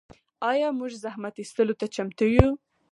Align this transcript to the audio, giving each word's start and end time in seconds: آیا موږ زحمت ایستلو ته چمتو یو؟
آیا 0.51 0.67
موږ 0.79 0.91
زحمت 1.03 1.35
ایستلو 1.41 1.73
ته 1.79 1.85
چمتو 1.95 2.25
یو؟ 2.35 2.49